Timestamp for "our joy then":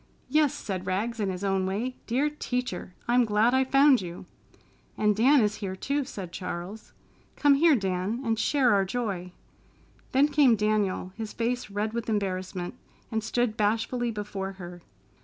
8.73-10.27